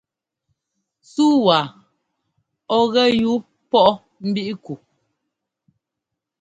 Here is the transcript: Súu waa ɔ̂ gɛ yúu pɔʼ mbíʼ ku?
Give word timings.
Súu 1.13 1.35
waa 1.45 1.65
ɔ̂ 2.77 2.81
gɛ 2.93 3.03
yúu 3.21 3.37
pɔʼ 3.71 3.87
mbíʼ 4.27 4.51
ku? 4.65 4.73